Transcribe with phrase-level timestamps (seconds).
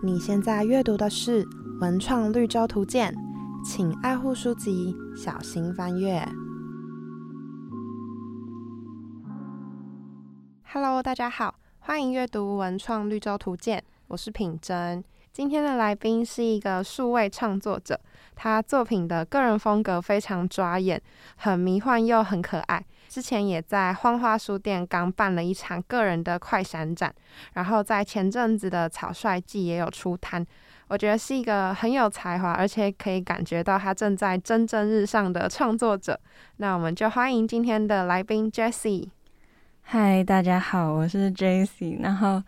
[0.00, 1.44] 你现在阅读的是
[1.80, 3.12] 《文创绿洲图鉴》，
[3.68, 6.24] 请爱护书籍，小心翻阅。
[10.72, 15.02] Hello，大家好，欢迎阅读《文创绿洲图鉴》，我是品珍。
[15.32, 17.98] 今天的来宾是一个数位创作者，
[18.36, 21.02] 他作品的个人风格非常抓眼，
[21.34, 22.84] 很迷幻又很可爱。
[23.08, 27.12] 之前也在荒花书店刚办了一场个人的快闪展，
[27.54, 30.46] 然后在前阵子的草率季也有出摊。
[30.88, 36.18] 我觉得是一个很有才华，而且可以感觉到他正在蒸蒸日上的创作者。
[36.58, 39.08] 那我们就欢迎今天的来宾 Jessie。
[39.82, 42.02] 嗨，大家好，我是 Jessie。
[42.02, 42.42] 然后，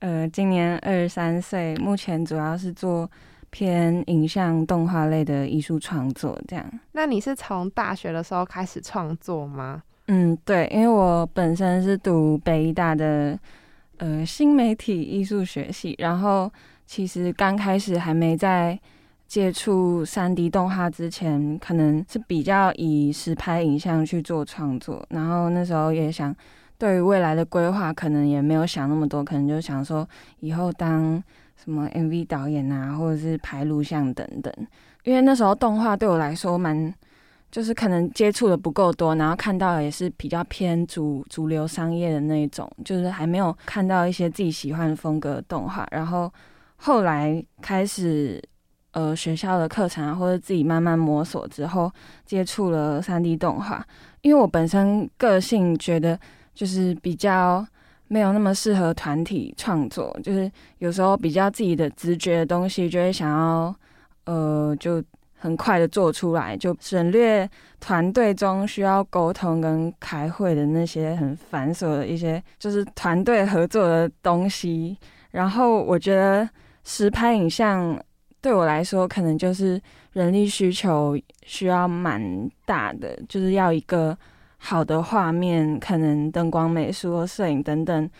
[0.00, 3.10] 呃，今年二十三岁，目前主要是做
[3.50, 6.40] 偏影像动画类的艺术创作。
[6.48, 9.82] 这样，那你是从大学的时候开始创作吗？
[10.08, 13.38] 嗯，对，因为我本身是读北大的
[13.96, 16.52] 呃新媒体艺术学系，然后
[16.84, 18.78] 其实刚开始还没在
[19.26, 26.36] 接触三 D 动画之前，可能是比较以实拍影像去做创作，然后那时候也想
[26.76, 30.06] 对于未来的规划，可能也没有想那么多，可能就想说
[30.40, 31.22] 以后当
[31.56, 34.52] 什么 MV 导演啊，或者是拍录像等等，
[35.04, 36.94] 因为那时候动画对我来说蛮。
[37.54, 45.86] 就是可能接触的不够多，然后看到也是比较偏主主流商业的那一种，就是还没有看到一些自己喜欢的风格动画。
[45.92, 46.28] 然后
[46.74, 48.42] 后来开始
[48.90, 51.88] 呃学校的课程啊，或者自己慢慢摸索之后，
[52.24, 53.86] 接触了三 D 动画。
[54.22, 56.18] 因为我本身个性觉得
[56.54, 57.64] 就是比较
[58.08, 63.72] 没有那么适合团体创作，就是有时候比较自己的直觉的东西，就会想要
[64.24, 65.00] 呃就。
[65.44, 67.46] 很快的做出来，就省略
[67.78, 74.96] 团队中需要沟通跟开会的那些很繁琐的一些，就是团队合作的东西。
[75.32, 76.48] 然后我觉得
[76.82, 77.94] 实拍影像
[78.40, 79.78] 对我来说，可能就是
[80.14, 84.16] 人力需求需要蛮大的，就是要一个
[84.56, 88.10] 好的画面，可能灯光、美术、摄影等等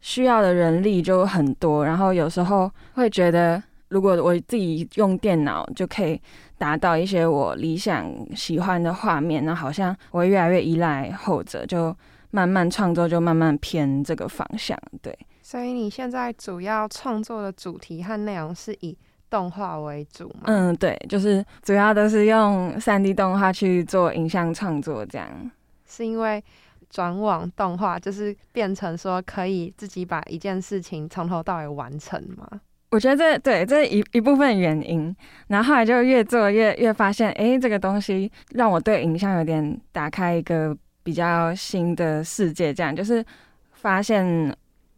[0.00, 1.84] 需要的人力就很多。
[1.84, 3.62] 然后有时候会觉得。
[3.90, 6.20] 如果我自己用电脑就可以
[6.56, 11.94] 达到一些我理想喜欢的画面，那好像我会越来越依赖后者，就
[12.30, 14.78] 慢慢创作就慢慢偏这个方向。
[15.02, 18.96] 对，所以你现在主要创作的主题和内容是以
[19.28, 20.42] 动画为主吗？
[20.44, 25.28] 嗯，对，就是主要都是用三 D 动画去做影像创作，这样。
[25.84, 26.42] 是因为
[26.88, 32.60] 转网动画就是变成说可以自己把一件事情从头到尾完成吗？
[32.90, 35.14] 我觉得这对这一一部分原因，
[35.46, 43.24] 然后后来就越做越越发现，哎，这个东西让我对影像有点打开一个比较新的世界，这样就是
[43.70, 44.52] 发现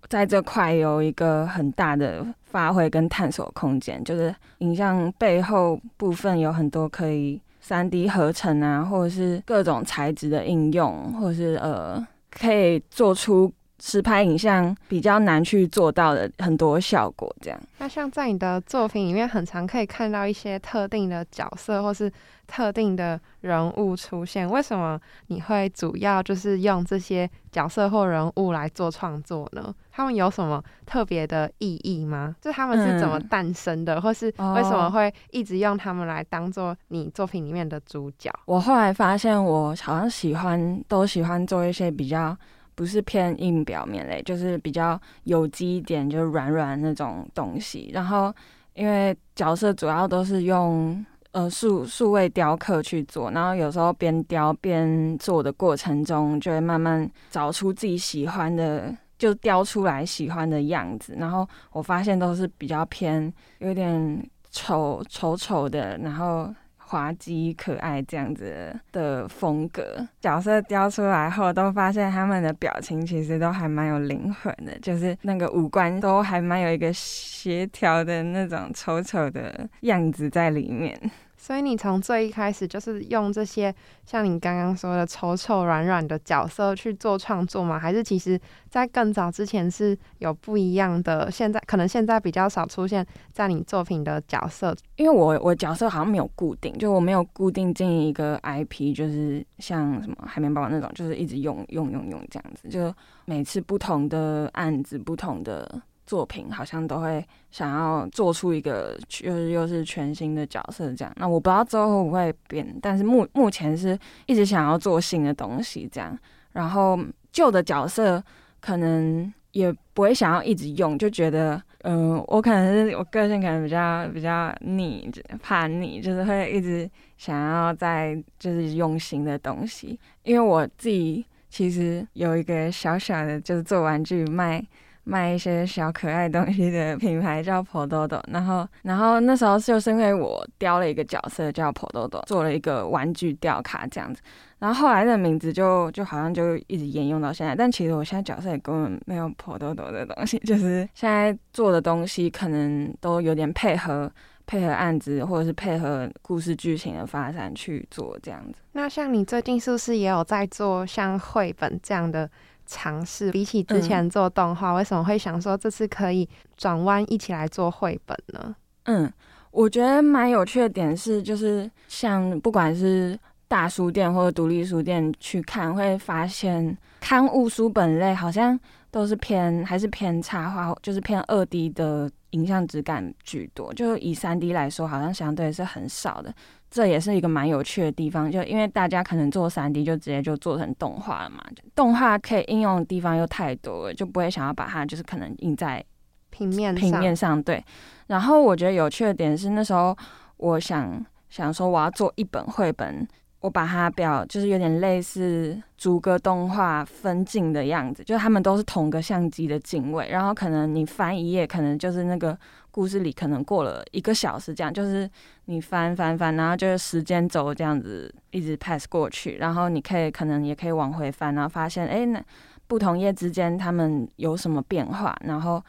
[0.08, 13.52] 在这块有一个很大的发挥跟探索空间，就是影像背后部分有很多可以三 D 合成啊，或者是各种材质的应用，或者是呃可以做出。
[13.84, 17.60] 实拍影像比较难去做到的很多效果，这样。
[17.78, 22.10] 那像在你的作品里面，很常可以看到一些特定的角色或是
[22.46, 24.48] 特定的人物出现。
[24.48, 29.74] 为什么你会主要就是用这些角色或人物来做创作呢？
[29.90, 32.36] 他们有什么特别的意义吗？
[32.40, 38.32] 就他们是怎么诞生的，或是为什么会一直用他们来当做你作品里面的主角？
[38.44, 42.36] 我后来发现，我好像喜欢都喜欢做一些比较。
[42.74, 47.90] 不是偏硬表面类，就是比较有机一点，就是软软那种东西。
[47.92, 48.34] 然后，
[48.74, 61.14] 因为角色主要都是用呃数数位雕刻去做，然后有时候边雕边做的过程中，就会慢慢找出自己喜欢的，就雕出来喜欢的样子。
[61.18, 66.52] 然后我发现都是比较偏有点丑丑丑的，然后。
[66.92, 80.94] 滑稽可爱这样子的风格，角色雕出来后，都发现他们的表情其实都还蛮有灵魂的，就是那个五官都还蛮有一个协调的那种丑丑的样子在里面。
[81.42, 83.74] 所以你从最一开始就是用这些
[84.06, 87.76] 像你刚刚说的丑丑软软的角色去做创作吗？
[87.76, 88.40] 还是其实
[88.70, 91.28] 在更早之前是有不一样的？
[91.32, 102.94] 现在可能现在比较少出现在你作品的角色，因为我我角色好像没有固定，就我没有固定进一个 IP，就是像什么海绵宝宝那种，就是一直用用用用这样子，就
[103.24, 105.82] 每次不同的案子不同的。
[106.12, 111.10] 作品好像都会想要做出一个，就是又是全新的角色这样。
[111.16, 116.18] 那我不知道之后会不会变，但是目目前是一直想要做新的东西这样。
[116.52, 116.98] 然后
[117.32, 118.22] 旧的角色
[118.60, 125.10] 可能也不会想要一直用，就觉得嗯，我可能是我个性可能比较比较逆
[125.40, 126.86] 叛逆，就是会一直
[127.16, 129.98] 想要在就是用心的东西。
[130.24, 134.62] 因为我自己其实有一个小小的，就是做玩具卖
[135.04, 138.20] 卖一些小可爱东西的品牌叫 Pododo。
[138.28, 144.20] 然后然后那时候就是因为我雕了一个角色叫 Pododo，做了一个玩具吊卡这样子。
[144.58, 154.08] 然后后来的名字就就好像就一直沿用到现在，但其实我现在角色也根本没有破豆豆的东西，就是现在做的东西可能都有点配合
[154.46, 158.60] 配合案子或者是配合故事剧情的发展去做这样子。
[158.70, 162.30] 那像你最近是不是也有在做像绘本这样的
[162.66, 163.30] 尝试？
[163.30, 168.54] 比起之前做动画，为什么会想说这次可以转弯一起来做绘本呢？
[168.84, 169.12] 嗯，
[169.50, 173.18] 我觉得蛮有趣的点是，就是像不管是
[173.48, 178.58] 大书店或者独立书店去看，会发现刊物书本类好像
[178.92, 183.72] 都是偏还是偏插画，就是偏二 D 的影像质感居多。
[183.72, 186.32] 就以三 D 来说，好像相对是很少的。
[186.70, 191.42] 这也是一个蛮有趣的地方，就因为大家可能做三 D 就直接就做成动画了嘛，
[191.74, 195.82] 动画可以应用的地方又太多了，就不会想要把它就是可能印在
[196.28, 197.42] 平面平面上。
[197.42, 197.64] 对。
[198.08, 199.96] 然后我觉得有趣的点是，那时候
[200.36, 203.08] 我想想说我要做一本绘本。
[203.42, 212.38] 我把它表就是有点类似逐个动画分镜的样子，就是他们都是同个相机的镜位，然后可能你翻一页，可能就是那个
[212.70, 215.10] 故事里可能过了一个小时，这样就是
[215.46, 222.22] 你翻翻翻，然后就是时间轴这样子一直 pass 过去，然后你可以可能也可以往回翻，然后发现哎，那
[222.68, 225.60] 不同页之间他们有什么变化，然后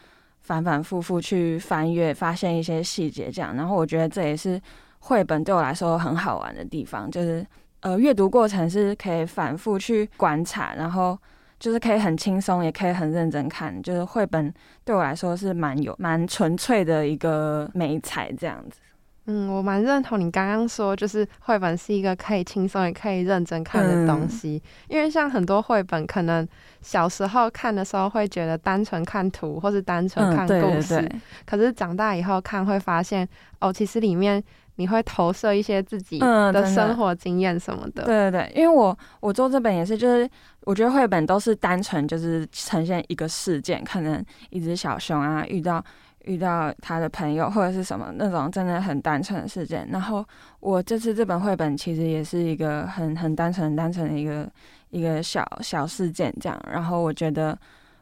[0.42, 4.62] 反反复复去翻阅，发现一些细节这样，然后我觉得这也是
[5.00, 7.44] 绘本对我来说很好玩的地方，就是。
[7.84, 11.20] 呃，阅读过程是可以反复去观察，然后
[11.60, 13.82] 就是可以很轻松，也可以很认真看。
[13.84, 14.52] 就是绘本
[14.86, 18.80] 对我来说是蛮有蛮纯粹的一个美彩这样子。
[19.26, 24.64] 嗯，我蛮认同你刚刚说，就是绘本是一个可以轻松也可以认真看的东西。
[24.88, 26.48] 因为像很多绘本，可能
[26.82, 31.06] 小时候看的时候会觉得单纯看图或是单纯看故事，
[31.46, 33.28] 可是长大以后看会发现，
[33.60, 34.42] 哦，其实里面。
[34.76, 38.04] 你会投射一些自己的生活经验什么的。
[38.06, 40.28] 对对对，因为我我做这本也是，就是
[40.62, 45.84] 我觉得绘本都是单纯就是呈现一个事件，可能一只小熊啊遇到
[46.26, 49.88] 遇到他的朋友或者是什么那种真的很单纯的事件。
[49.92, 50.26] 然后
[50.60, 54.50] 我这次这本绘本其实也是一个很 很单纯很单纯的一个
[54.90, 56.60] 一个小小事件这样。
[56.72, 57.56] 然后我觉得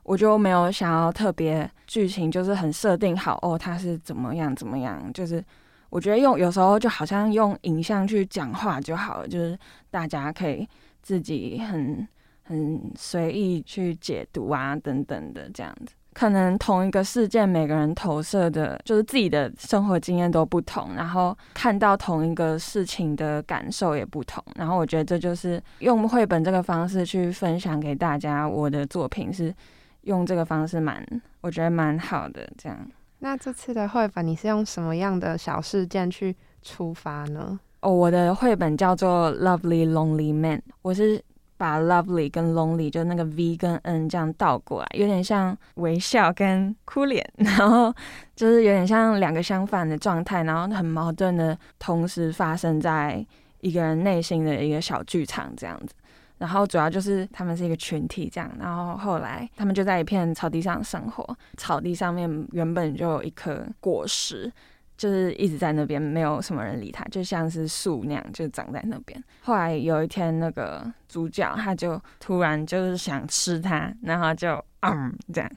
[0.04, 5.44] 我就没有想要特别剧情，就是很设定好哦，他是怎么样怎么样，就是。
[5.92, 9.60] 我觉得用有时候就好像用影像去讲话就好了，就是
[9.90, 10.68] 大家可以
[11.04, 12.08] 自己很
[12.44, 15.94] 很随意去解读啊等等的这样子。
[16.14, 24.44] 可能同一个事件，每个人投射的，就是自己的生活经验都不同，然后看到同一个事情的感受也不同。
[24.56, 29.54] 然后我觉得这就是用绘本这个方式去分享给大家我的作品，是
[30.02, 31.06] 用这个方式蛮，
[31.42, 32.78] 我觉得蛮好的这样。
[33.24, 37.60] 那这次的绘本你是用什么样的小事件去出发呢？
[37.82, 41.24] 哦，我的绘本叫做《Lovely Lonely Man》，我是
[41.56, 47.94] 把 Lovely 跟 Lonely 就那个 V 跟 N 这样倒过来，有点像微笑跟哭脸，然后
[48.36, 53.24] 就是有点像两个相反的状态，然后很矛盾的同时发生在
[53.60, 55.94] 一个人内心的一个小剧场这样子。
[56.42, 64.52] 然后主要就是他们是一个群体这样，然后后来他们就在一片草地上生活，草地上面原本就有一颗果实，
[64.98, 69.24] 就是一直在那边，没有什么人理它，就像是树那样，就长在那边。
[69.44, 75.52] 后来有一天，那个主角他就突然就是想吃它，然后就嗯这样。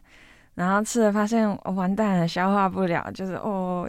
[0.55, 3.89] 然后吃了，发现完蛋了，消化不了，就是哦，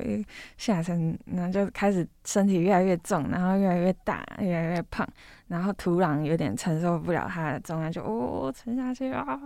[0.58, 5.08] 下身，然后就开始身体越来越重，然后越来越大，越来越胖，
[5.48, 9.40] 然后土壤有点承受不了它的重量，就哦沉下去啊。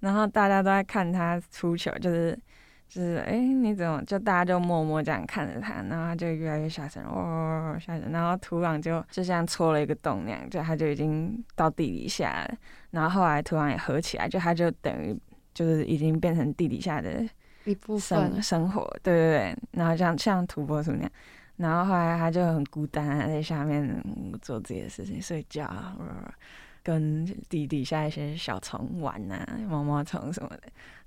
[0.00, 2.36] 然后大家都在看他出球，就是
[2.88, 12.54] 就是哎，你怎么就大家就默默这样看着他，然后他就越来越下沉，哦下沉，然后土壤就就像戳了一个洞那样，就他就已经到地底下了。
[12.90, 15.16] 然后后来土壤也合起来，就他就等于。
[15.54, 17.22] 就是已经变成地底下的
[17.64, 21.10] 一部分生活，对对对，然后像像土拨鼠那样，
[21.56, 24.02] 然后后来他就很孤单，啊在下面
[24.40, 26.32] 做自己的事情，睡觉，啊
[26.82, 30.62] 跟地底下一些小虫玩啊，毛毛虫什么的。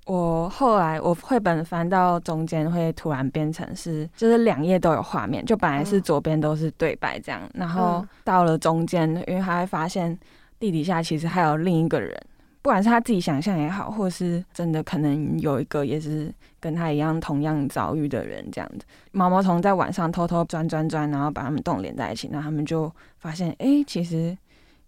[0.06, 10.16] 我后来我绘本翻到中间会突然变成是，就是两页都有画面，就本来是左边都是对白这样，然后到了中间，因为他会发现
[10.60, 12.16] 地底下其实还有另一个人。
[12.64, 22.90] 不管是他自己想象也好，或是真的可能有一个也是跟他一样同样遭遇的人，这样子，毛毛虫在晚上偷偷钻钻钻，然后把他们洞连在一起，然后他们就
[23.20, 24.36] 发现，哎，其实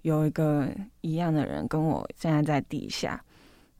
[0.03, 0.70] 有一个
[1.01, 3.22] 一样的人跟我现在在地下，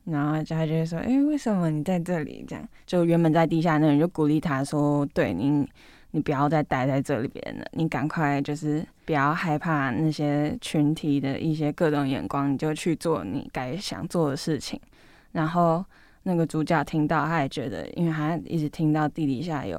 [0.04, 2.44] 然后他就说，哎，为什么你在这里？
[2.46, 5.68] 这样，就原本在地下那人就鼓励他说，对你。
[6.16, 14.80] 你不要再待在这里边了，你赶快就是不要害怕那些群体的一些各种眼光，你就去做你该想做的事情。
[15.34, 15.84] 然后
[16.24, 19.78] 那个主角听到，他也觉得，因为他一直听到地底下有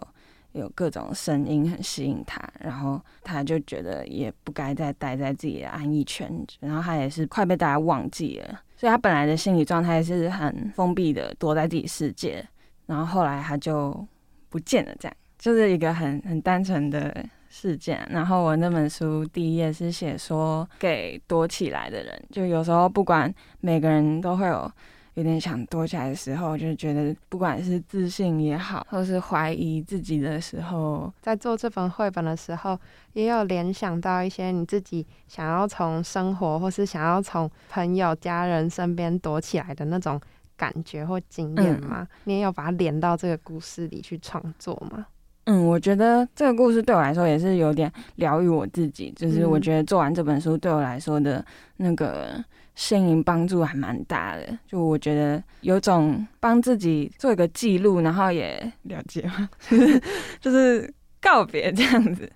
[0.52, 12.46] 有各种声音很吸引他，然后他就觉得也不该再待在自己的安逸圈，然后他也是快被大家忘记了，所以他本来的心理状态是很封闭的，躲在自己世界，
[12.84, 14.06] 然后后来他就
[14.50, 15.16] 不见了，这样。
[15.38, 24.70] 就是一个很很单纯的事件，然后我那本书第一页是写说给躲起来的人，就有时候不管每个人都会有
[25.14, 32.78] 有点想躲起来的时候，就是觉得不管是自信也好，或是怀疑自己的时候，在做这本绘本的时候，
[33.14, 40.20] 也有联想到一些你自己想要从生活或是想要从朋友家人身边躲起来的那种
[40.54, 42.06] 感觉或经验吗？
[42.24, 45.06] 你也有把它连到这个故事里去创作吗？
[45.46, 49.12] 嗯，我觉得这个故事对我来说也是有点疗愈我自己。
[49.16, 51.44] 就是我觉得做完这本书对我来说的
[51.76, 54.58] 那个心灵帮助还蛮大的。
[54.66, 59.48] 就我觉得有种帮自己做一个记录，然后也了解嘛，
[60.40, 62.28] 就是告别这样子。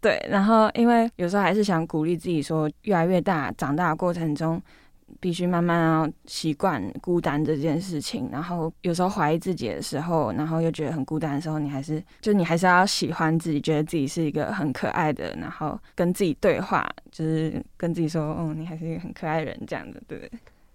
[0.00, 4.60] 对，然后因为有时候还是想鼓励自己说，越来越大，长大的过程中。
[5.18, 20.30] 必须慢慢要习惯孤单这件事情，然后有时候怀疑自己的时候，然后又觉得很孤单的时候，你还是就你还是要喜欢自己，觉得自己是一个很可爱的，然后跟自己对话，就是跟自己说，哦，你还是一个很可爱的人，这样的，对。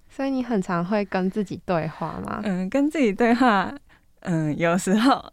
[0.10, 2.42] 所以你很常会跟自己对话吗？
[2.44, 3.74] 嗯，跟自己对话，
[4.22, 5.24] 嗯，有时候。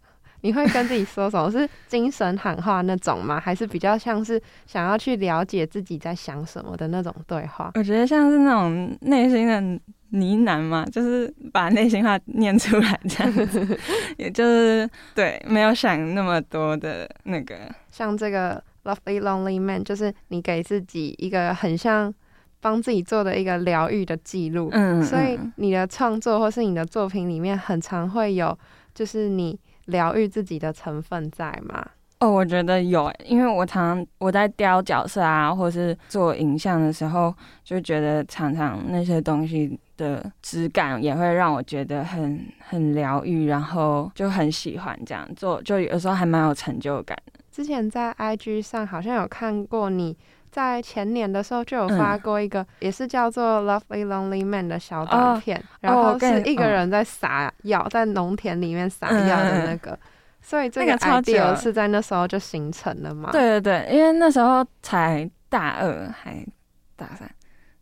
[0.43, 1.51] 你会跟自己说什么？
[1.51, 3.41] 是精神喊话那种吗？
[3.41, 7.71] 还是比较像是想要去了解自己在想什么的那种对话？
[7.75, 9.81] 我觉得像是那种内心的呢
[10.45, 13.79] 喃嘛，就是把内心话念出来这样子，
[14.19, 17.57] 也就是对，没有想那么多的那个。
[17.91, 22.13] 像这个 Lovely Lonely Man，就是你给自己一个很像
[22.61, 24.69] 帮自己做的一个疗愈的记录。
[24.73, 28.59] 嗯，所以你的创作或是你的作品里面，很常会有
[28.95, 29.59] 就是你。
[29.87, 31.85] 疗愈自己的成分在吗？
[32.21, 37.35] 哦，我觉得有，因为我常常我在雕角色啊，或是做影像的时候，
[37.65, 47.41] 就觉得常常那些东西的质感也会让我觉得很很疗愈，然后就很喜欢这样做，就有时候还蛮有成就感的。
[47.51, 50.17] 之前在 IG 上好像有看过你。
[50.52, 59.99] 在前年的时候就有发过一个，也是叫做《Lovely Lonely Man》的小短片，然后是一个人在撒药，在农田里面撒药的那个，
[60.42, 63.30] 所以这个 idea 是在那时候就形成了嘛？
[63.32, 66.47] 对对对，因为那时候才大二还
[66.94, 67.28] 大三。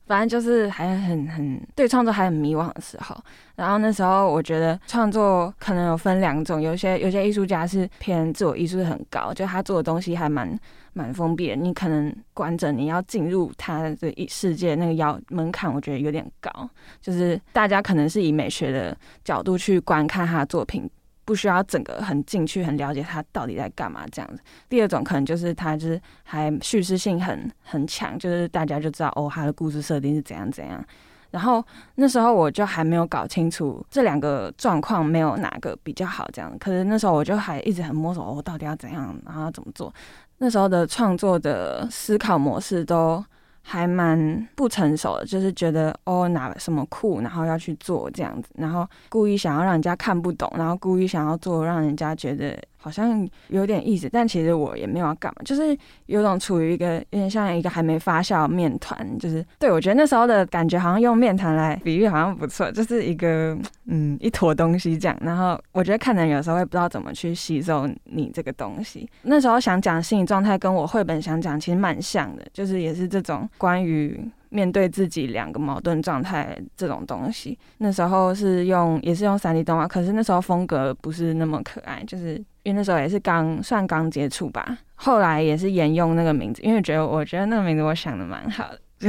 [0.06, 3.16] 反正就是还很很对创作还很迷惘的时候，
[3.54, 10.58] 然后那时候我觉得创作可能有分两种，有些有些艺术家是偏自我意识很高，就他做的东西还蛮
[10.92, 13.96] 蛮封闭的，你可能观着你要进入他的
[14.28, 16.68] 世界那个要门槛，我觉得有点高，
[17.00, 20.90] 就是大家可能是以美学的角度去观看他的作品。
[21.22, 24.42] 不需要整个很进去，很了解他到底在干嘛这样子。
[24.68, 30.84] 第二种可能就是他就是还叙事性很很强，就是大家就知道哦，他的故事设定是怎样怎样。
[31.30, 36.52] 然后那时候我就还没有搞清楚这两个状况没有哪个比较好这样。
[36.58, 39.92] 可是那时候我就还一直很摸索，我到底要怎样，然后怎么做。
[40.38, 43.24] 那时候的创作的思考模式都。
[43.62, 52.58] 还蛮不成熟的，就是觉得哦哪什么酷，然后要去做这样子，然后故意想要让人家看不懂，然后故意想要做让人家觉得。
[52.80, 63.56] 好像有点意思，但其实我也没有要干嘛，就是有种处于一个有点像一个还没发酵面团，就是对我觉得那时候的感觉好像用面团来比喻好像不错，就是一个
[63.86, 65.16] 嗯一坨东西这样。
[65.20, 69.08] 然后我觉得看人有时候会不知道怎么去吸收你这个东西。
[69.22, 74.20] 那时候想讲心理状态，跟我绘本想讲其实蛮像的，就是也是这种关于。
[74.52, 84.78] 面对自己两个矛盾状态这种东西，那时候是用也是用三 D 动画，可是那时候风格不是那么可爱，就是因为那时候也是刚算刚接触吧。
[84.94, 89.08] 后来也是沿用那个名字，因为觉得我觉得那个名字我想的蛮好的，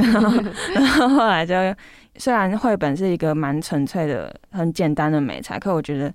[0.74, 1.54] 然后后来就
[2.16, 6.12] 虽然绘本是一个蛮纯粹的、很简单的美材，可我觉得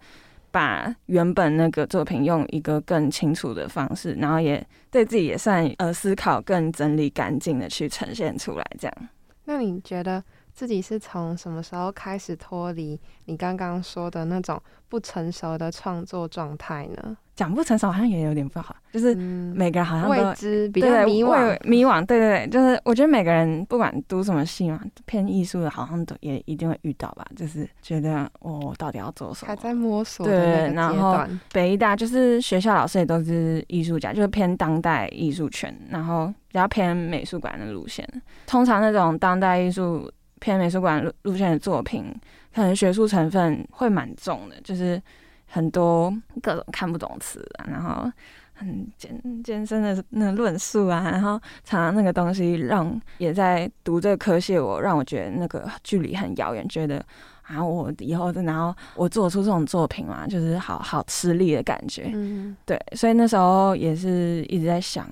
[0.50, 9.10] 把原本那个作品用一个更清楚的方式，然后也对自己也算呃思考更整理干净的去呈现出来，这样。
[9.46, 10.24] 那你觉得
[10.58, 14.60] 自己是从什么时候开始脱离你刚刚说的那种
[14.90, 17.16] 不成熟的创作状态呢？
[17.36, 22.04] 讲不成熟好像也有点不好，就是每个人好像未知比较迷惘，迷惘。
[22.04, 27.24] 对对对，就是我觉得每个人不管读什么系嘛，偏艺术的，好像都也一定会遇到吧。
[27.36, 30.26] 就是觉得我到底要做什么，还在摸索。
[30.26, 31.24] 对，然后
[31.54, 38.04] 北医大就是学校老师也都是艺术家，就是偏当代艺术圈，然后比较偏美术馆的路线。
[38.48, 42.14] 通常那种当代艺术偏美术馆路路线的作品，
[42.54, 45.02] 可能学术成分会蛮重的，就是。
[45.50, 46.14] 很多
[46.44, 48.12] 各种看不懂词啊，然后
[48.54, 57.02] 很艰艰深的那论述啊，然后常常那个东西让也在读这个科系，我让我觉得那个距离很遥远，觉得
[57.44, 62.12] 啊，我以后然后我做出这种作品嘛，就是好好吃力的感觉。
[62.14, 65.08] 嗯，对，所以那时候也是一直在想，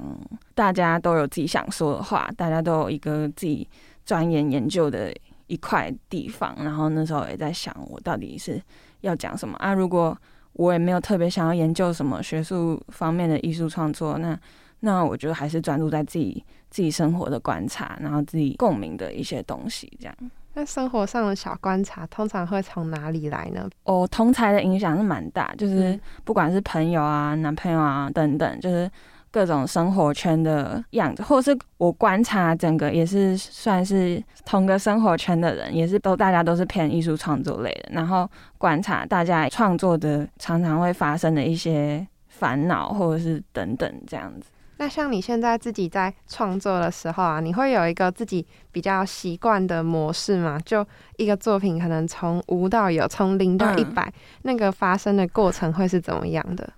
[0.53, 3.65] 大家都有自己想说的话，大家都有一个自己
[4.05, 5.13] 钻研研究的
[5.47, 8.61] 一块地方，然后那时候也在想，我到底是。
[9.01, 9.71] 要讲什么啊？
[9.71, 10.17] 如果
[10.53, 14.35] 我也没有特别想要研究什么学术方面的艺术创作，那
[14.79, 20.15] 那我觉得还是专注在自己自己生活的观察，然后自己共鸣的一些东西，这样。
[20.55, 23.69] 那生活上的小观察通常会从哪里来呢？
[23.83, 28.89] 哦，同才的影响是蛮大，就是不管是朋友啊、男朋友啊等等，就是。
[29.35, 38.25] 各种生活圈的样子，或是我观察整个也是算是同个生活圈的人，也是都大家都是偏艺术创作类的，然后
[38.57, 44.49] 观察大家创作的常常会发生的一些烦恼，或者是等等这样子。
[44.77, 50.57] 那像你现在自己在创作的时候啊，你会有一个自己比较习惯的模式吗？
[50.63, 50.87] 就
[51.17, 54.09] 一个作品可能从无到有，从零到一百，
[54.43, 56.71] 那个发生的过程会是怎么样的？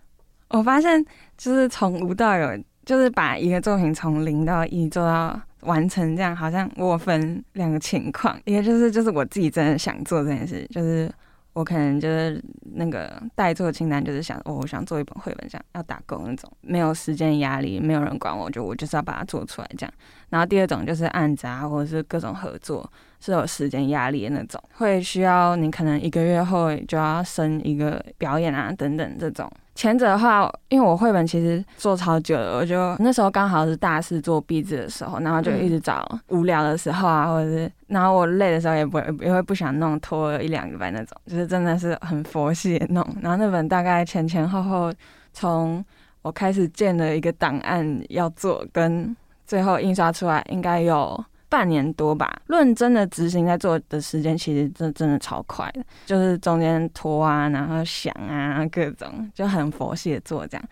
[0.49, 1.03] 我发现
[1.37, 11.11] 就是从无到有，就是把一个作品从零到一做到完成，这样好像我分两个情况，一个就是就是我自己真的想做这件事，就是
[11.51, 12.41] 我可能就是
[12.75, 19.93] 那个待做清单，就是想，我想做一本绘本，这样要打工那种，没有时间压力，没有人管我，就我就是要把它做出来这样。
[20.29, 29.51] 然后第二种就是案子啊，或者是各种合作是有时间压力的那种，会需要你可能一个月后就要生一个表演啊等等这种。
[29.77, 43.07] 前者的话，因为我绘本其实做超久了，我就那时候刚好是大四做壁纸的时候，然后就一直找无聊的时候啊，或者是然后我累的时候也不会也会不想弄，拖一两个班那种，就是真的是很佛系的弄。
[43.21, 44.91] 然后那本大概前前后后，
[45.31, 45.85] 从
[46.23, 51.23] 我开始建了一个档案要做，跟最后印刷出来，应该有。
[51.49, 60.65] 半年多吧，论真的执行在做的时间，其实真真的超快的，就是中间拖啊，然后想啊，各种就很佛系的做这样。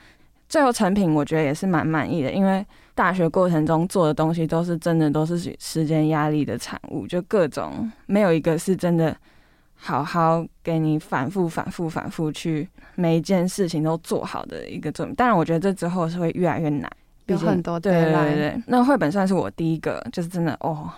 [0.48, 9.16] 最后成品我觉得也是蛮满意的，因为大学过程中做的东西都是真的都是时间压力的产物，就各种没有一个是真的
[9.76, 15.16] 好好给你反复、反复、反复去每一件事情都做好的一个作品。
[15.16, 16.90] 当然，我觉得这之后是会越来越难。
[17.28, 20.90] 有很多对对对对，那绘本算是我第一个，就是真的哦，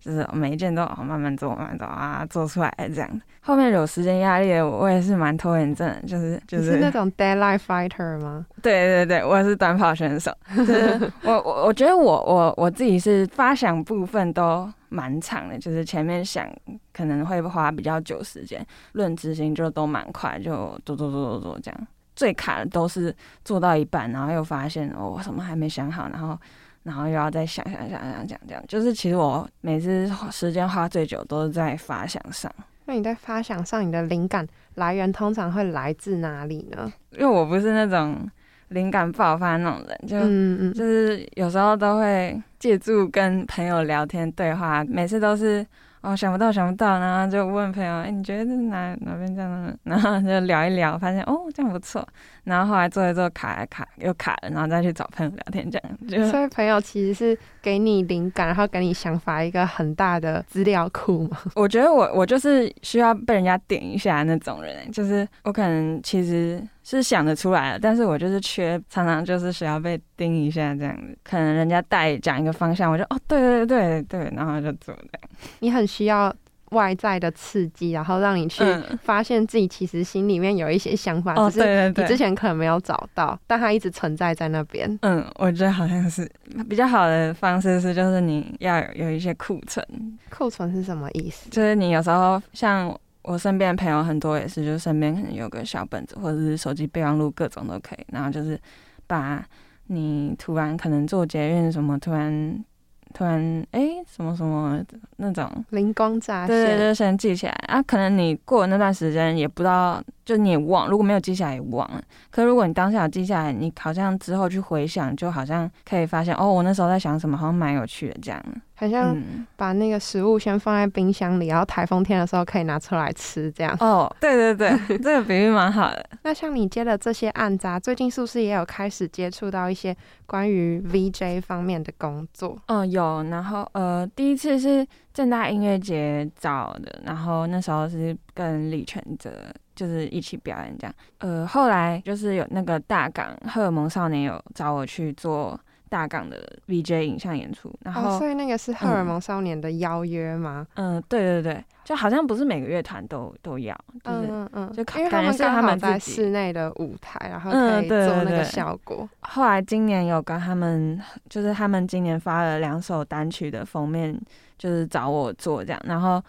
[0.00, 8.46] 就是每一件都慢慢做，慢慢做啊，做出来这样后面有时间压力，我也是蛮拖延症，就是就是那种 deadline fighter 吗？
[8.62, 10.34] 对对对，我是短跑选手。
[11.24, 16.48] 我我我觉得我我我自己是发想部分都蛮长的，就是前面想
[16.94, 20.52] 可能会花比较久时间，论执行就都蛮快，就
[20.86, 21.86] 做做做做做这样。
[22.14, 26.38] 最卡的都是做到一半，然后又发现哦，我什么还没想好，然后，
[26.82, 32.50] 然后又要再想想想想想这样，就是其实我每次时间花最久都是在发想上。
[32.84, 36.92] 那你在发想上，你的灵感来源通常会来自哪里呢？
[37.10, 38.28] 因为我不是那种
[38.68, 45.66] 灵感爆发那种人，就嗯嗯，就是有时候都会借助跟朋友聊天对话，每次都是。
[46.04, 49.74] 哦，想不到，想不到，然后就问朋友，哎，你觉得是哪哪边这样？
[49.84, 52.06] 然后就聊一聊，发现哦，这样不错。
[52.44, 55.98] 然后后来做一做，卡了卡又卡了，然后再去找朋友聊天，这样。
[56.06, 61.38] 就所以朋友其实是给你灵感，然后给你想法一个很大的资料库嘛。
[61.56, 66.62] 我觉得我我就是需要被人家点一下那种人，就是我可能其实。
[66.86, 71.16] 是想得出来的，但是我就是缺，常常就是需要被盯一下这样子。
[71.24, 75.30] 可能人家带讲一个方向，我就哦，对对对对，然后就做这样。
[75.60, 76.32] 你很需要
[76.72, 78.62] 外在的刺激，然后让你去
[79.02, 84.98] 发现自己其实心里面有一些想法，只是你之前可能没有找到，但它一直存在在那边。
[85.00, 86.30] 嗯，我觉得好像是
[86.68, 89.82] 比较好的方式是，就是你要有一些库存。
[90.30, 91.48] 库存是什么意思？
[91.48, 92.94] 就是你有时候像。
[93.24, 98.06] 我身边的朋友很多也是，就身边可能有个小本子或者是手机备忘录，各种都可以。
[98.12, 98.58] 然后就是
[99.06, 99.44] 把
[99.86, 102.64] 你突然可能做捷运什么，突然
[103.12, 104.78] 突然哎什么什么
[105.16, 107.82] 那种灵光乍现，对对对，先记起来啊。
[107.82, 112.02] 可能你过了那段时间也不知道，就你也忘，如果没有记下来也忘了。
[112.30, 118.44] 可如果你当下有记下来，你好像之后去回想，就好像可以发现哦，我那时候在想什么，好像蛮有趣的这样。
[118.84, 119.16] 好像
[119.56, 123.76] 把那个食物先放在冰箱里，然后台风天的时候可以拿出来吃，这样。
[123.80, 126.04] 哦，对对对， 这个比喻蛮好的。
[126.22, 132.58] 那像你接的这些案子，最近是不是也有开始接触到一些关于 VJ 方面的工作？
[132.66, 133.22] 嗯，有。
[133.24, 139.30] 然后呃，第一次是正大音乐节找的，然后那时候是跟李全哲
[139.74, 140.94] 就是一起表演这样。
[141.18, 145.58] 呃，后来就是有那个大港荷尔蒙少年有找我去做。
[145.94, 150.66] 大港的 VJ 影像演出，然后所以那个是荷尔蒙少年的邀约吗？
[150.74, 159.08] 嗯，对对对，就好像不是每个乐团都都要，就是嗯嗯，就因为他们他们在室内的舞台，然后可以做那个效果。
[159.20, 164.20] 后来今年有跟他们，就是他们今年发了两首单曲的封面，
[164.58, 166.20] 就是找我做这样，然后。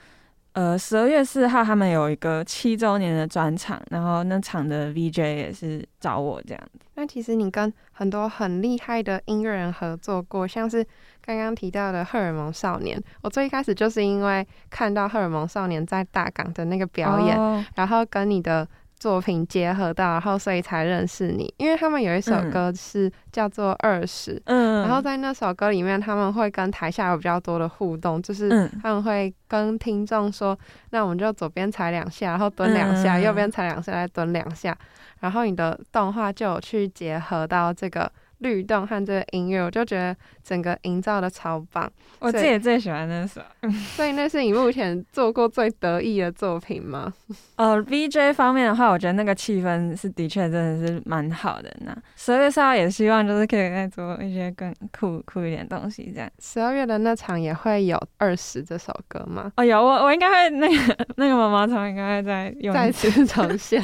[0.55, 6.84] 呃，十二月四号他们有一个七周年的专场，然后那场的 VJ 也是找我这样子。
[6.95, 10.85] 那其实你跟很多很厉害的音乐人合作过，像是
[11.21, 13.01] 刚刚提到的荷尔蒙少年。
[13.21, 18.67] 我最一开始就是因为看到荷尔蒙少年在大港的那个表演，然后跟你的。
[18.97, 30.57] 作品结合到，然后所以才认识你，因为他们有一首歌是叫做《二十》，嗯，然后在那首歌里面，他们会跟台下有比较多的互动，就是他们会跟听众说
[30.91, 34.75] ：“那我们就左边踩两下，然后蹲两下，右边踩两下，再蹲两下。”
[35.21, 38.11] 然后你的动画就有去结合到这个。
[38.39, 41.91] 律动和这个音乐，我就觉得整个营造的超棒。
[42.19, 43.41] 我自己最喜欢那首，
[43.95, 47.13] 所以那是你目前做过最得意的作品吗？
[47.55, 51.71] 呃，VJ 方面的话，我觉得那个气氛是的确真的是蛮好的。
[51.81, 56.29] 那十二月四号也希望就是可以再做一些更酷酷一点东西，这样。
[56.39, 59.51] 十二月的那场也会有二十这首歌吗？
[59.57, 63.81] 哦，有我我应该会那个 那个毛毛虫应该会再再次重现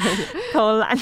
[0.52, 0.96] 偷懒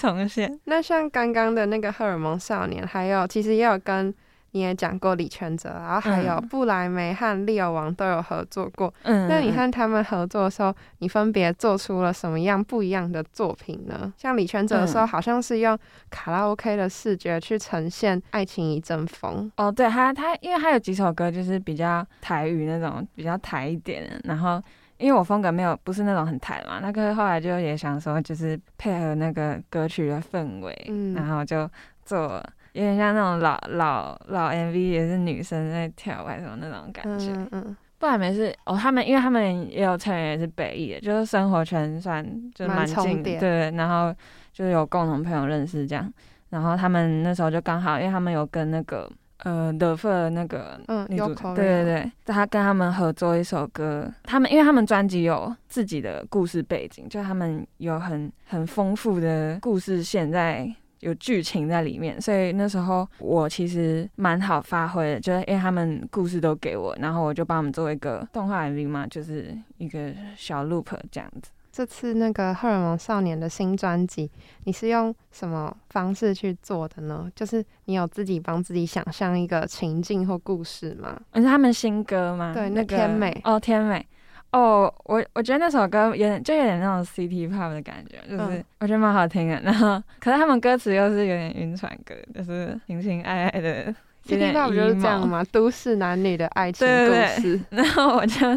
[0.00, 0.58] 重现。
[0.64, 4.12] 那像刚刚的那个荷尔蒙少年，还有其实也有跟
[4.52, 8.92] 你也讲过李全哲，然后还有布莱梅和利尔王都有合作过。
[9.02, 14.12] 嗯，那你和他们合作的时候，你分别做出了什么样不一样的作品呢？
[14.16, 15.78] 像李全哲的时候，好像是用
[16.10, 19.52] 卡拉 OK 的视觉去呈现《爱情一阵风》。
[19.62, 24.60] 哦，对，他他因为他有几首歌就是比较台语那种，比较台一点，然后。
[25.00, 31.70] 因为我风格没有不是那种很台嘛，那个后来就也想说，就是配合那个歌曲的氛围，嗯然后就
[32.08, 32.42] 做
[32.72, 37.32] 有点像那种老老老 MV，也是女生在跳还是什么那种感觉。
[37.32, 37.76] 嗯嗯。
[37.98, 44.14] 不然没事哦，他们因为他们也有成员也是北艺的，就是生活圈算就蛮近，对，然后
[44.52, 46.10] 就是有共同朋友认识这样，
[46.50, 49.10] 然后他们那时候就刚好，因为他们有跟那个。
[49.44, 60.68] 呃，德芙那个女主，对对对，他跟他们合作一首歌，他们因为他们专辑有自己的故事背景，就他们有很很丰富的故事线在，
[61.00, 71.50] 有剧情在里面，所以那时候我其实蛮好发挥的，就是因为他们故事都给我，然后我就帮他们做一个动画 MV 嘛，就是一个小 loop 这样子。
[71.70, 74.28] 这次那个荷尔蒙少年的新专辑，
[74.64, 77.30] 你是用什么方式去做的呢？
[77.36, 81.20] 就是你有自己帮自己想象一个情境或故事吗？
[81.34, 82.52] 是他们新歌吗？
[82.52, 84.04] 对，那个天美哦，天美
[84.52, 89.60] 哦，我我觉得那首歌有点就有点那种 City pop 的感觉，就是我觉得蛮好听的。
[89.64, 93.94] 然后，可是他们歌词又是有点晕船歌，就是情情爱爱的
[94.26, 95.44] City pop 不就是这样吗？
[95.52, 97.60] 都市男女的爱情故事。
[97.70, 98.56] 然后我就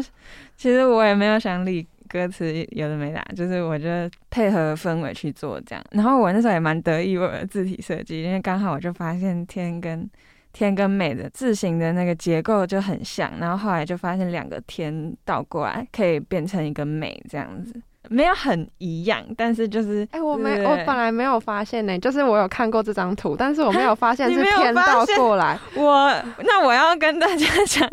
[0.56, 1.86] 其实我也没有想理。
[2.08, 3.88] 歌词有的没的，就是我就
[4.28, 5.82] 配合氛围去做这样。
[5.92, 10.06] 然后我那时候也蛮得意我的字体设计，因为刚好我就发现天跟
[10.52, 17.80] 天跟美的字形的那个结构就很像，然后后来就发现两个天倒过来可以变成一个美这样子。
[18.08, 25.56] 没有很一样，但是就是，哎，我没，我本来没有发现呢，就是我有看过这张图，但是我没有发现是 天倒过来。
[25.76, 26.10] 我
[26.42, 27.88] 那我要跟大家讲，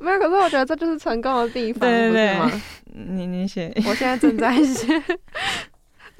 [0.00, 2.60] 没有，可是我觉得这就是成功的地方，对对对，
[3.06, 5.02] 你你写，我现在正在写。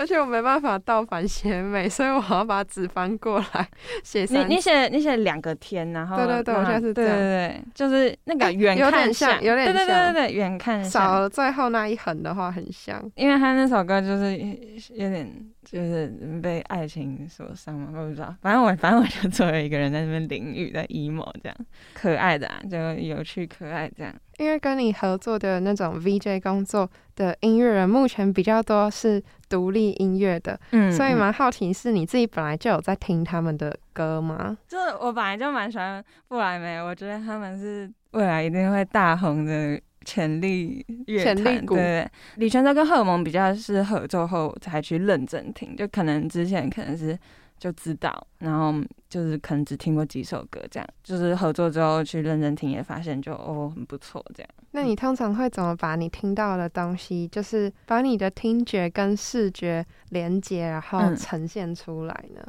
[0.02, 3.68] 而且我没办法倒反写美， 所以我要把纸翻过来
[4.02, 4.26] 写。
[4.28, 15.32] 你你写你写两个天，然后对对对，我现在是对对对，就是那个远看像，有点像，对对对对对，远看少了最后那一横的话很像，因为他那首歌就是有点
[15.64, 16.08] 就是
[16.42, 21.56] 被爱情所伤嘛，我不知道，反正我反正我就作为一个人在那边淋雨在 emo 这样，
[21.94, 24.12] 可爱的啊，就有趣可爱这样。
[24.38, 34.56] 因为跟你合作的那种 VJ 工作的音乐人，目前比较多是独立音乐的，嗯，所以嗯蛮好奇，是你自己本来就有在听他们的歌吗？
[34.66, 41.36] 就是我本来就蛮喜欢布莱梅，我觉得他们是未来一定会大红的潜力乐坛。
[41.36, 47.18] 潜力股对李泉州跟荷尔蒙比较是合作后才去认真听，就可能之前可能是
[47.58, 48.74] 就知道，然后
[49.08, 54.50] 就是可能只听过几首歌这样，就是合作之后去认真听，也发现就哦很不错这样。
[54.72, 62.42] 那你通常会怎么把你听到的东西，就是把你的听觉跟视觉连接，然后嗯呈现出来呢？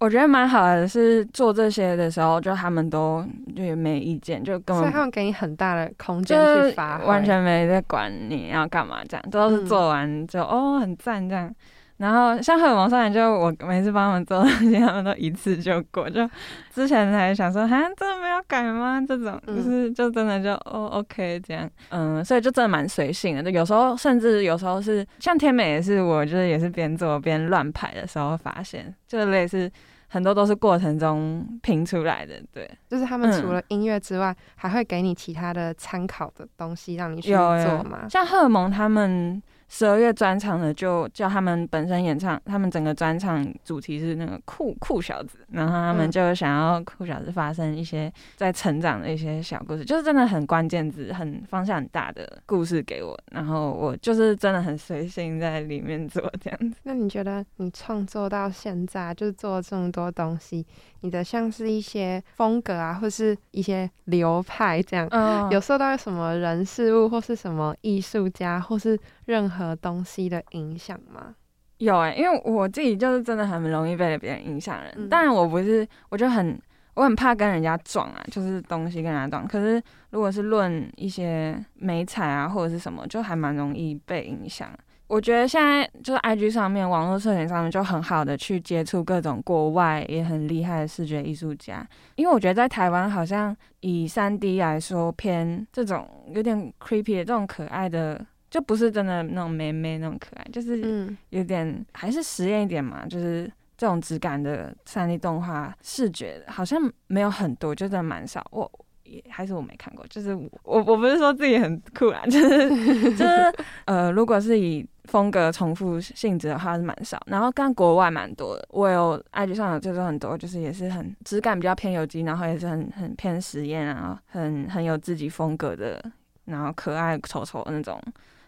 [0.00, 3.22] 我觉得蛮好的，是做这些的时候，就他们都
[3.54, 11.54] 就也没意见，就根本所以他们给你很大的空间去发挥，完全没在管你要干嘛，这样都是嗯做完就、哦很赞这样。
[12.00, 16.08] 然后像荷尔蒙少年，就我每次帮他们做东西，他们都一次就过。
[16.08, 16.26] 就
[16.72, 18.98] 之前还想说，哈，真的没有改吗？
[19.06, 23.42] 这种嗯就是就真的就哦 OK 这样，嗯，所以就真的蛮随性的。
[23.42, 29.70] 就有时候甚至有时候是像天美也是，我就是也是边做边乱排的时候发现，就类似
[30.08, 32.66] 很多都是过程中拼出来的，对。
[32.88, 38.06] 就是他们嗯除了音乐之外，还会给你其他的参考的东西让你去做有吗？
[38.08, 56.76] 像荷尔蒙他们十二月专场的，就叫他们本身演唱，他们整个专场主题是那个酷酷小子，然后他们嗯就想要酷小子发生一些在成长的一些小故事，就是真的很关键字、很方向很大的故事给我，然后我就是真的很随性在里面做这样子。
[56.82, 60.66] 那你觉得你创作到现在，就是做了这么多东西，
[61.02, 71.34] 你的像是一些风格啊，或是一些流派这样，嗯有受到什么人事物或是什么艺术家或是任何东西的影响吗？
[71.78, 74.92] 有哎、因为我自己就是真的很容易被别人影响人。
[74.96, 76.60] 嗯当然我不是，我就很
[76.92, 79.48] 我很怕跟人家撞啊，就是东西跟人家撞。
[79.48, 84.68] 可是如果是论一些美彩啊或者是什么，就还蛮容易被影响。
[85.10, 108.46] 我觉得现在就是 IG 上面、网络社群上面就很好的去接触各种国外也很厉害的视觉艺术家，因为我觉得在台湾好像以三 D 来说偏这种有点 creepy 的这种可爱的，就不是真的那种妹妹那种可爱，就是嗯，有点还是实验一点嘛，就是这种质感的三 D 动画视觉好像没有很多，就真的蛮少。
[108.52, 108.70] 我
[109.10, 112.68] 也还是我没看过，就是我我不是说自己很酷啊，就是
[113.16, 113.52] 就是
[113.86, 126.00] 呃，如果是以风格重复性质的话是蛮少，然后看国外蛮多的，我有 IG 上有就是很多，就是也是很质感比较偏有机，然后也是很很偏实验啊，很很有自己风格的，
[126.44, 128.00] 然后可爱丑丑的那种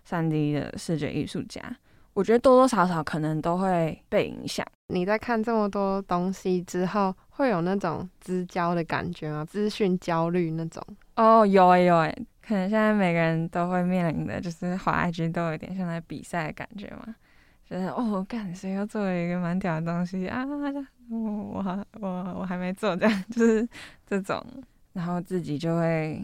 [0.04, 1.60] 三 D 的视觉艺术家。
[2.14, 4.64] 我觉得多多少少可能都会被影响。
[4.92, 9.44] 你在看这么多东西之后，会有那种资焦的感觉吗？
[9.44, 10.84] 资讯焦虑那种？
[11.16, 17.14] 哦，有诶、有诶、可能现在每个人都会面临的，就是滑 IG 都有点像在比赛的感觉嘛，
[17.68, 20.44] 就是哦，干谁又做了一个蛮屌的东西啊？
[20.44, 20.56] 我
[21.10, 22.08] 我我
[22.40, 23.66] 我还没做，这样就是
[24.06, 24.44] 这种，
[24.92, 26.22] 然后自己就会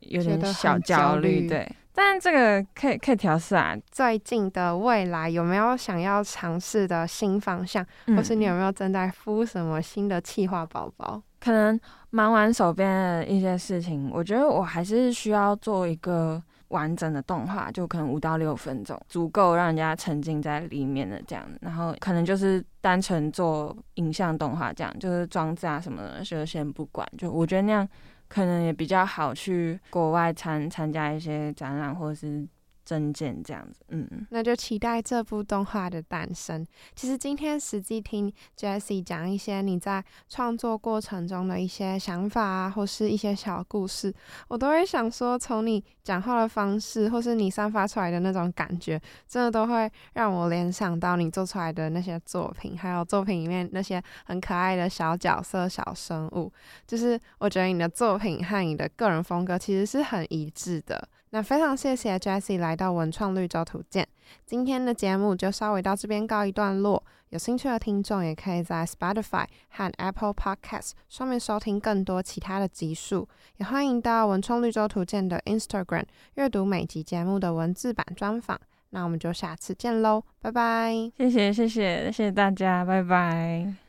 [0.00, 1.70] 有点小焦虑对。
[2.00, 7.84] 但这个可以可以调试啊，最近的未来有没有想要尝试的新方向，
[8.16, 11.20] 或是你有没有正在敷什么新的气化宝宝？
[11.40, 11.78] 可能
[12.10, 21.44] 忙完手边的一些事情，我觉得我还是需要做一个完整的动画，就可能五到六分钟，足够让人家沉浸在里面的这样。
[21.60, 27.04] 然后可能就是单纯做影像动画这样，就是装置啊什么的就先不管。
[27.18, 27.88] 就我觉得那样
[28.28, 32.46] 可能也比较好去国外参参加一些展览或者是
[32.88, 33.84] 证件这样子。
[33.88, 36.66] 嗯，那就期待这部动画的诞生。
[36.94, 44.14] 其实今天实际听 Jessie 讲一些你在创作过程中的一些想法啊，或是一些小故事，
[44.48, 56.50] 我都会想说，从你讲话的方式，或是你散发出来的那种感觉，真的都会让我联想到你做出来的那些作品，还有作品里面那些很可爱的小角色、小生物。
[56.86, 61.06] 就是我觉得你的作品和你的个人风格其实是很一致的。
[61.30, 64.06] 那非常谢谢 Jessie 来到文创绿洲图鉴，
[64.46, 67.02] 今天的节目就稍微到这边告一段落。
[67.30, 76.04] 有兴趣的听众也可以在 Spotify 和 Apple Podcast 上面收听更多其他的集数，也欢迎到文创绿洲图鉴的 Instagram
[76.36, 78.58] 阅读每集节目的文字版专访。
[78.90, 80.94] 那我们就下次见喽，拜拜。
[81.18, 83.87] 谢谢谢谢谢谢大家，拜拜。